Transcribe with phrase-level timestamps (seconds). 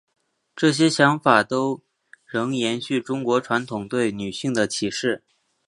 [0.55, 1.83] 这些想法都
[2.25, 5.23] 仍延续中国传统对女性的歧视。